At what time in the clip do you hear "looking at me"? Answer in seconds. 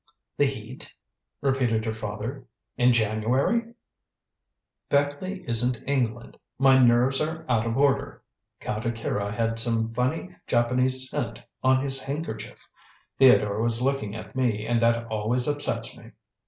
13.83-14.65